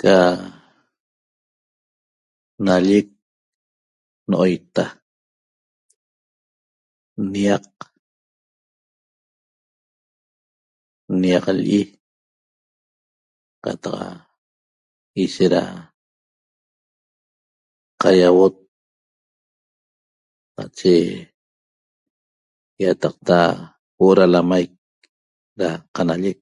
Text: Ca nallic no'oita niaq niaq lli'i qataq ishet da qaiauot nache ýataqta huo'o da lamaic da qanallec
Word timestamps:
Ca 0.00 0.16
nallic 2.64 3.08
no'oita 4.28 4.84
niaq 7.32 7.66
niaq 11.20 11.44
lli'i 11.58 11.82
qataq 13.64 14.02
ishet 15.22 15.50
da 15.54 15.62
qaiauot 18.00 18.56
nache 20.54 20.94
ýataqta 22.82 23.36
huo'o 23.96 24.16
da 24.18 24.24
lamaic 24.32 24.72
da 25.58 25.68
qanallec 25.94 26.40